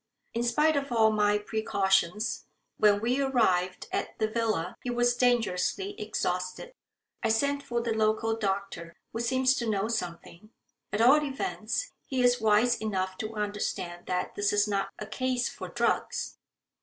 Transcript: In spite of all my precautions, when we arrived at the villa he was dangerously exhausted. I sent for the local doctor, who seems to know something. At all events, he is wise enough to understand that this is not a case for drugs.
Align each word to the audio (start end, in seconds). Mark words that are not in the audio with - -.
In 0.33 0.41
spite 0.41 0.75
of 0.75 0.91
all 0.91 1.11
my 1.11 1.37
precautions, 1.37 2.47
when 2.77 3.01
we 3.01 3.21
arrived 3.21 3.87
at 3.91 4.17
the 4.17 4.27
villa 4.27 4.75
he 4.81 4.89
was 4.89 5.15
dangerously 5.15 5.93
exhausted. 6.01 6.73
I 7.21 7.29
sent 7.29 7.61
for 7.61 7.81
the 7.81 7.93
local 7.93 8.35
doctor, 8.35 8.95
who 9.13 9.19
seems 9.19 9.53
to 9.57 9.69
know 9.69 9.89
something. 9.89 10.49
At 10.91 11.01
all 11.01 11.23
events, 11.23 11.91
he 12.07 12.23
is 12.23 12.41
wise 12.41 12.77
enough 12.77 13.15
to 13.19 13.35
understand 13.35 14.07
that 14.07 14.33
this 14.33 14.51
is 14.51 14.67
not 14.67 14.89
a 14.97 15.05
case 15.05 15.49
for 15.49 15.67
drugs. 15.67 16.39